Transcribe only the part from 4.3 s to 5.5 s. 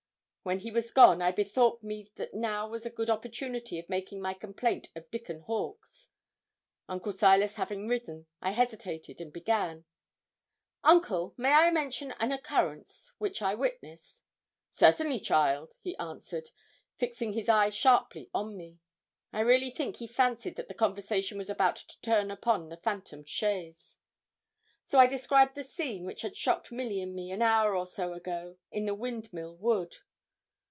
complaint of Dickon